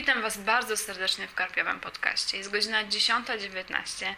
[0.00, 2.38] Witam Was bardzo serdecznie w Karpiowym Podcaście.
[2.38, 4.14] Jest godzina 10.19.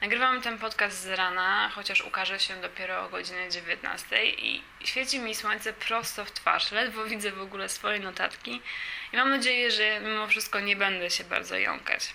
[0.00, 5.34] Nagrywam ten podcast z rana, chociaż ukaże się dopiero o godzinie 19 i świeci mi
[5.34, 6.72] słońce prosto w twarz.
[6.72, 8.62] Ledwo widzę w ogóle swoje notatki
[9.12, 12.14] i mam nadzieję, że mimo wszystko nie będę się bardzo jąkać.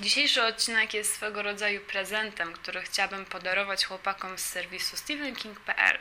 [0.00, 5.98] Dzisiejszy odcinek jest swego rodzaju prezentem, który chciałabym podarować chłopakom z serwisu stephenking.pl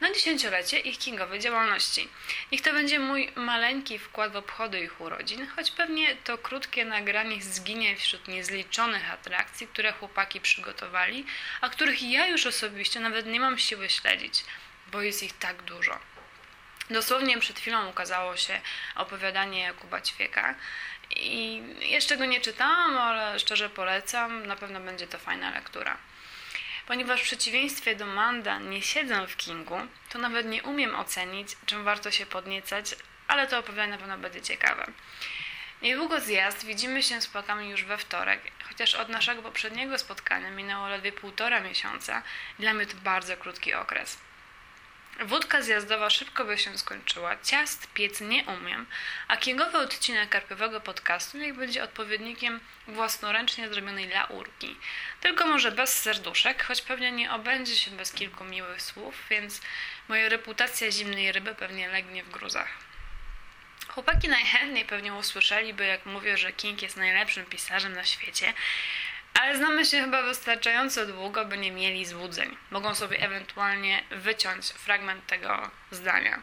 [0.00, 2.08] na dziesięciolecie ich kingowej działalności.
[2.52, 7.42] Niech to będzie mój maleńki wkład w obchody ich urodzin, choć pewnie to krótkie nagranie
[7.42, 11.24] zginie wśród niezliczonych atrakcji, które chłopaki przygotowali,
[11.60, 14.44] a których ja już osobiście nawet nie mam siły śledzić,
[14.92, 15.98] bo jest ich tak dużo.
[16.90, 18.60] Dosłownie przed chwilą ukazało się
[18.96, 20.54] opowiadanie Jakuba Ćwieka
[21.16, 25.96] i jeszcze go nie czytałam, ale szczerze polecam, na pewno będzie to fajna lektura.
[26.90, 29.76] Ponieważ w przeciwieństwie do Manda nie siedzę w Kingu,
[30.08, 32.94] to nawet nie umiem ocenić, czym warto się podniecać,
[33.28, 34.86] ale to opowiadanie na pewno będzie ciekawe.
[35.82, 40.88] Niedługo zjazd, widzimy się z płakami już we wtorek, chociaż od naszego poprzedniego spotkania minęło
[40.88, 42.22] ledwie półtora miesiąca,
[42.58, 44.18] dla mnie to bardzo krótki okres.
[45.18, 48.86] Wódka zjazdowa szybko by się skończyła, ciast piec nie umiem,
[49.28, 54.76] a kingowy odcinek karpiowego podcastu niech będzie odpowiednikiem własnoręcznie zrobionej laurki.
[55.20, 59.60] Tylko może bez serduszek, choć pewnie nie obędzie się bez kilku miłych słów, więc
[60.08, 62.68] moja reputacja zimnej ryby pewnie legnie w gruzach.
[63.88, 68.54] Chłopaki najchętniej pewnie usłyszeliby, jak mówię, że King jest najlepszym pisarzem na świecie,
[69.34, 72.56] ale znamy się chyba wystarczająco długo, by nie mieli złudzeń.
[72.70, 76.42] Mogą sobie ewentualnie wyciąć fragment tego zdania.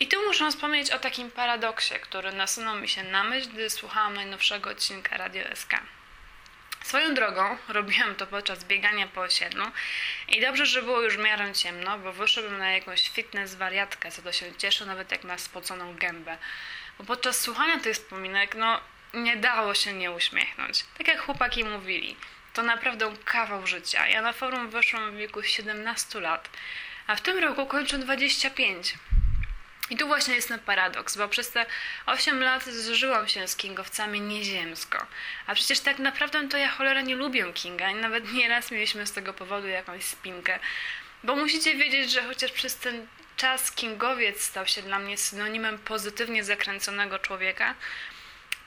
[0.00, 4.14] I tu muszę wspomnieć o takim paradoksie, który nasunął mi się na myśl, gdy słuchałam
[4.14, 5.72] najnowszego odcinka Radio SK.
[6.84, 9.64] Swoją drogą robiłam to podczas biegania po osiedlu
[10.28, 14.22] i dobrze, że było już w miarę ciemno, bo wyszedłem na jakąś fitness wariatkę, co
[14.22, 16.38] to się cieszy, nawet jak ma spoconą gębę.
[16.98, 18.80] Bo podczas słuchania tych wspominek, no
[19.14, 20.84] nie dało się nie uśmiechnąć.
[20.98, 22.16] Tak jak chłopaki mówili,
[22.52, 24.06] to naprawdę kawał życia.
[24.06, 26.50] Ja na forum weszłam w wieku 17 lat,
[27.06, 28.94] a w tym roku kończę 25.
[29.90, 31.66] I tu właśnie jest ten paradoks, bo przez te
[32.06, 35.06] 8 lat zżyłam się z kingowcami nieziemsko.
[35.46, 39.12] A przecież tak naprawdę to ja cholera nie lubię Kinga i nawet nieraz mieliśmy z
[39.12, 40.58] tego powodu jakąś spinkę.
[41.24, 43.06] Bo musicie wiedzieć, że chociaż przez ten
[43.36, 47.74] czas kingowiec stał się dla mnie synonimem pozytywnie zakręconego człowieka,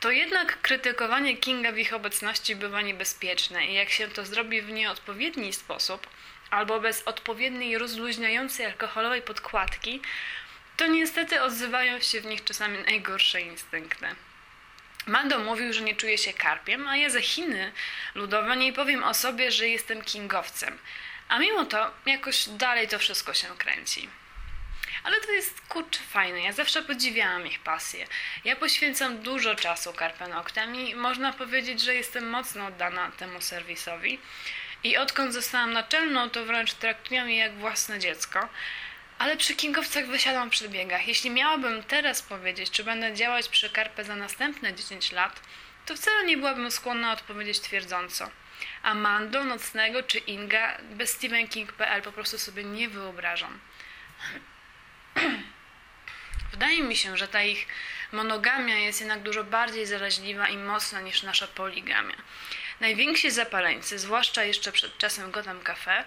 [0.01, 4.69] to jednak krytykowanie Kinga w ich obecności bywa niebezpieczne i jak się to zrobi w
[4.69, 6.07] nieodpowiedni sposób
[6.50, 10.01] albo bez odpowiedniej rozluźniającej alkoholowej podkładki,
[10.78, 14.06] to niestety odzywają się w nich czasami najgorsze instynkty.
[15.06, 17.72] Mando mówił, że nie czuje się karpiem, a ja ze Chiny
[18.16, 20.78] ludowe nie powiem o sobie, że jestem kingowcem.
[21.29, 24.09] A mimo to jakoś dalej to wszystko się kręci.
[25.03, 26.41] Ale to jest kurczę fajne.
[26.41, 28.07] Ja zawsze podziwiałam ich pasję.
[28.45, 34.19] Ja poświęcam dużo czasu karpenoktem i można powiedzieć, że jestem mocno oddana temu serwisowi.
[34.84, 38.50] I odkąd zostałam naczelną, to wręcz traktuję je jak własne dziecko.
[39.19, 41.07] Ale przy kingowcach wysiadam przy biegach.
[41.07, 45.41] Jeśli miałabym teraz powiedzieć, czy będę działać przy karpę za następne 10 lat,
[45.85, 48.31] to wcale nie byłabym skłonna odpowiedzieć twierdząco.
[48.84, 53.59] A Mando, Nocnego czy Inga bez StephenKing.pl po prostu sobie nie wyobrażam.
[56.61, 57.67] Wydaje mi się, że ta ich
[58.11, 62.16] monogamia jest jednak dużo bardziej zaraźliwa i mocna niż nasza poligamia.
[62.79, 66.03] Najwięksi zapaleńcy, zwłaszcza jeszcze przed czasem Gotham Cafe,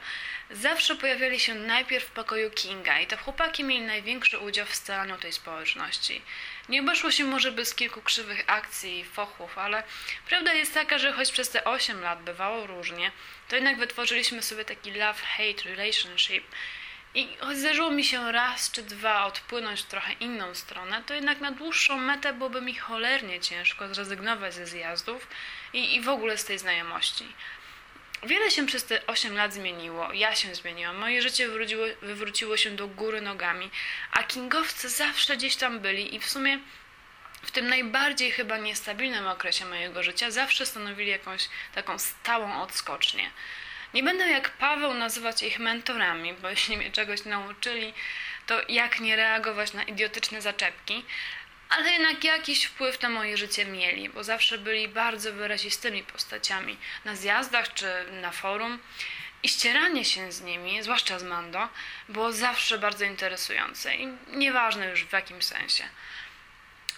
[0.50, 5.18] zawsze pojawiali się najpierw w pokoju Kinga i to chłopaki mieli największy udział w scalaniu
[5.18, 6.22] tej społeczności.
[6.68, 9.82] Nie obeszło się może bez kilku krzywych akcji i fochów, ale
[10.28, 13.12] prawda jest taka, że choć przez te 8 lat bywało różnie,
[13.48, 16.44] to jednak wytworzyliśmy sobie taki love-hate relationship
[17.14, 21.40] i choć zdarzyło mi się raz czy dwa odpłynąć w trochę inną stronę, to jednak
[21.40, 25.26] na dłuższą metę byłoby mi cholernie ciężko zrezygnować ze zjazdów
[25.72, 27.32] i, i w ogóle z tej znajomości.
[28.22, 32.70] Wiele się przez te 8 lat zmieniło, ja się zmieniłam, moje życie wywróciło, wywróciło się
[32.70, 33.70] do góry nogami,
[34.12, 36.58] a kingowcy zawsze gdzieś tam byli i w sumie
[37.42, 43.30] w tym najbardziej chyba niestabilnym okresie mojego życia zawsze stanowili jakąś taką stałą odskocznię.
[43.94, 47.94] Nie będę jak Paweł nazywać ich mentorami, bo jeśli mnie czegoś nauczyli,
[48.46, 51.04] to jak nie reagować na idiotyczne zaczepki,
[51.68, 57.16] ale jednak jakiś wpływ na moje życie mieli, bo zawsze byli bardzo wyrazistymi postaciami na
[57.16, 57.86] zjazdach czy
[58.22, 58.78] na forum
[59.42, 61.68] i ścieranie się z nimi, zwłaszcza z Mando,
[62.08, 65.84] było zawsze bardzo interesujące i nieważne już w jakim sensie.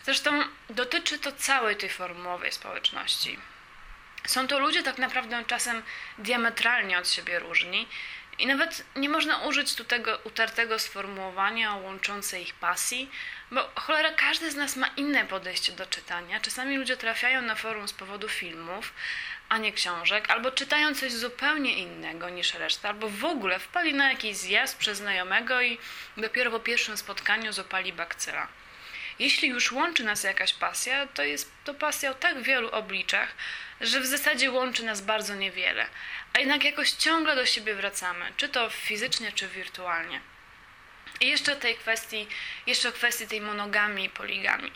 [0.04, 3.38] Zresztą dotyczy to całej tej formułowej społeczności.
[4.26, 5.82] Są to ludzie tak naprawdę czasem
[6.18, 7.88] diametralnie od siebie różni
[8.38, 13.10] I nawet nie można użyć tu tego utartego sformułowania łączące ich pasji,
[13.50, 16.40] bo cholera, każdy z nas ma inne podejście do czytania.
[16.40, 18.92] Czasami ludzie trafiają na forum z powodu filmów,
[19.48, 24.08] a nie książek, albo czytają coś zupełnie innego niż reszta, albo w ogóle wpali na
[24.10, 25.78] jakiś zjazd przez znajomego i
[26.16, 28.48] dopiero po pierwszym spotkaniu zopali bakcyla.
[29.18, 33.34] Jeśli już łączy nas jakaś pasja, to jest to pasja o tak wielu obliczach,
[33.80, 35.86] że w zasadzie łączy nas bardzo niewiele,
[36.32, 40.20] a jednak jakoś ciągle do siebie wracamy, czy to fizycznie, czy wirtualnie.
[41.20, 42.26] I jeszcze tej kwestii,
[42.66, 44.72] jeszcze o kwestii tej monogami i poligami.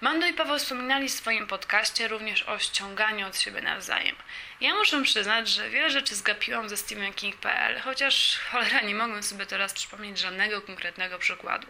[0.00, 4.16] Mando i Paweł wspominali w swoim podcaście również o ściąganiu od siebie nawzajem.
[4.60, 9.72] Ja muszę przyznać, że wiele rzeczy zgapiłam ze StephenKing.pl, chociaż cholera nie mogę sobie teraz
[9.72, 11.66] przypomnieć żadnego konkretnego przykładu.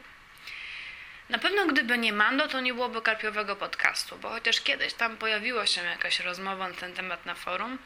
[1.29, 5.67] Na pewno gdyby nie Mando, to nie byłoby karpiowego podcastu, bo chociaż kiedyś tam pojawiła
[5.67, 7.79] się jakaś rozmowa na ten temat na forum,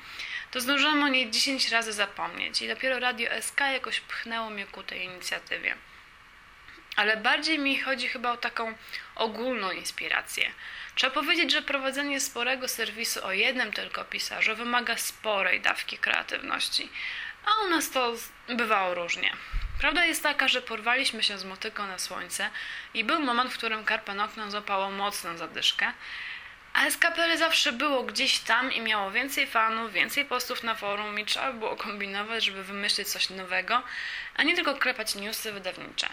[0.50, 4.82] to zdążyłam o niej 10 razy zapomnieć i dopiero Radio SK jakoś pchnęło mnie ku
[4.82, 5.76] tej inicjatywie.
[6.96, 8.74] Ale bardziej mi chodzi chyba o taką
[9.14, 10.52] ogólną inspirację.
[10.94, 16.88] Trzeba powiedzieć, że prowadzenie sporego serwisu o jednym tylko pisarzu wymaga sporej dawki kreatywności,
[17.44, 18.14] a u nas to
[18.48, 19.32] bywało różnie.
[19.80, 22.50] Prawda jest taka, że porwaliśmy się z motyką na słońce
[22.94, 25.92] i był moment, w którym Karpen okno złapało mocną zadyszkę,
[26.72, 31.24] a SKPL zawsze było gdzieś tam i miało więcej fanów, więcej postów na forum i
[31.24, 33.82] trzeba było kombinować, żeby wymyślić coś nowego,
[34.36, 36.08] a nie tylko klepać newsy wydawnicze.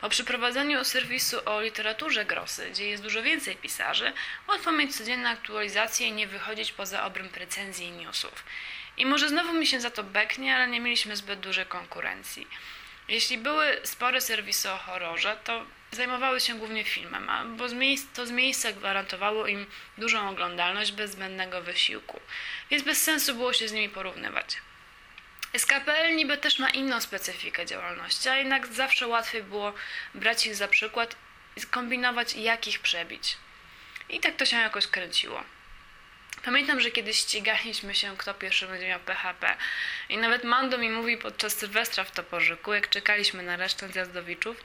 [0.00, 4.12] Po przeprowadzeniu serwisu o literaturze grosy, gdzie jest dużo więcej pisarzy,
[4.48, 8.44] łatwo mieć codzienne aktualizacje i nie wychodzić poza obręb recenzji i newsów.
[8.96, 12.46] I może znowu mi się za to beknie, ale nie mieliśmy zbyt dużej konkurencji.
[13.12, 17.64] Jeśli były spore serwisy o horrorze, to zajmowały się głównie filmem, bo
[18.14, 19.66] to z miejsca gwarantowało im
[19.98, 22.20] dużą oglądalność bez zbędnego wysiłku,
[22.70, 24.56] więc bez sensu było się z nimi porównywać.
[25.56, 29.72] SKPL niby też ma inną specyfikę działalności, a jednak zawsze łatwiej było
[30.14, 31.16] brać ich za przykład
[31.56, 33.36] i kombinować, jak ich przebić.
[34.08, 35.44] I tak to się jakoś kręciło.
[36.44, 39.56] Pamiętam, że kiedyś ścigaliśmy się, kto pierwszy będzie miał PHP.
[40.08, 44.56] I nawet Mando mi mówi podczas Sylwestra w Toporzyku, jak czekaliśmy na resztę zjazdowiczów,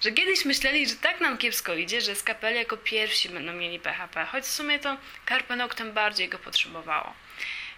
[0.00, 3.80] że kiedyś myśleli, że tak nam kiepsko idzie, że z kapeli jako pierwsi będą mieli
[3.80, 7.14] PHP, choć w sumie to Karpenok tym bardziej go potrzebowało.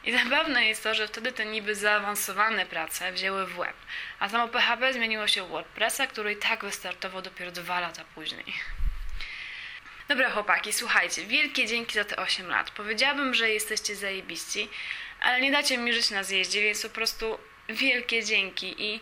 [0.04, 3.76] I zabawne jest to, że wtedy te niby zaawansowane prace wzięły w łeb,
[4.18, 8.54] a samo PHP zmieniło się w WordPressa, który i tak wystartował dopiero dwa lata później.
[10.12, 12.70] Dobra chłopaki, słuchajcie, wielkie dzięki za te 8 lat.
[12.70, 14.68] Powiedziałabym, że jesteście zajebiści,
[15.20, 17.38] ale nie dacie mi żyć na zjeździe, więc po prostu
[17.68, 19.00] wielkie dzięki i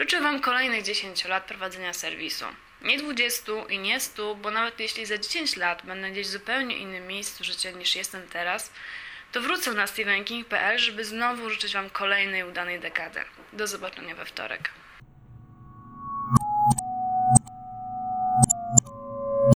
[0.00, 2.44] życzę wam kolejnych 10 lat prowadzenia serwisu.
[2.82, 6.76] Nie 20 i nie 100, bo nawet jeśli za 10 lat będę gdzieś w zupełnie
[6.76, 8.72] innym miejscu życia niż jestem teraz,
[9.32, 13.20] to wrócę na stevenking.pl, żeby znowu życzyć wam kolejnej udanej dekady.
[13.52, 14.70] Do zobaczenia we wtorek.